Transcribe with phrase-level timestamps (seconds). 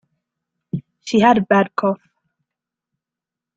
[1.01, 2.01] She had a bad cough.